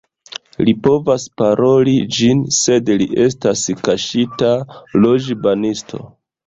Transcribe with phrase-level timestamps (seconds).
[0.69, 4.53] Li povas paroli ĝin, sed li estas kaŝita
[5.07, 6.07] loĵbanisto